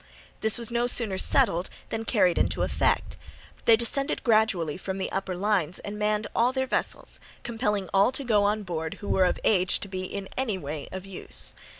[0.39, 3.17] This was no sooner settled than carried into effect;
[3.65, 8.23] they descended gradually from the upper lines and manned all their vessels, compelling all to
[8.23, 11.53] go on board who were of age to be in any way of use.